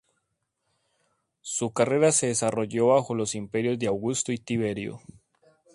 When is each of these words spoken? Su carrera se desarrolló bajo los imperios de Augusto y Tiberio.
Su 1.41 1.73
carrera 1.73 2.11
se 2.11 2.25
desarrolló 2.25 2.87
bajo 2.87 3.13
los 3.13 3.35
imperios 3.35 3.77
de 3.77 3.85
Augusto 3.85 4.31
y 4.31 4.39
Tiberio. 4.39 4.99